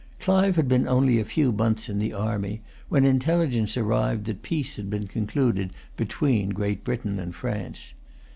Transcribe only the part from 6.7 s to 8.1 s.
Britain and France.